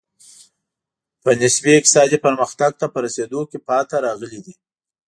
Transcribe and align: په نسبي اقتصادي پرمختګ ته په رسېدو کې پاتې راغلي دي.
په 1.23 1.29
نسبي 1.41 1.71
اقتصادي 1.77 2.17
پرمختګ 2.25 2.71
ته 2.79 2.85
په 2.93 2.99
رسېدو 3.05 3.41
کې 3.49 3.57
پاتې 3.67 3.97
راغلي 4.05 4.39
دي. 4.45 4.53